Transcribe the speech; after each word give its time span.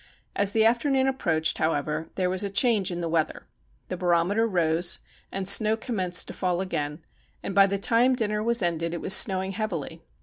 As 0.35 0.51
the 0.51 0.65
afternoon 0.65 1.07
approached, 1.07 1.59
however, 1.59 2.09
there 2.15 2.27
was 2.27 2.41
a 2.41 2.49
change 2.49 2.89
in 2.89 3.01
the 3.01 3.07
weather. 3.07 3.45
The 3.89 3.97
barometer 3.97 4.47
rose, 4.47 4.97
and 5.31 5.47
snow 5.47 5.77
com 5.77 5.95
menced 5.97 6.25
to 6.25 6.33
fall 6.33 6.59
again, 6.59 7.05
and 7.43 7.53
by 7.53 7.67
the 7.67 7.77
time 7.77 8.15
dinner 8.15 8.41
was 8.41 8.63
ended 8.63 8.95
it 8.95 9.01
was 9.01 9.13
snowing 9.15 9.51
heavily. 9.51 10.01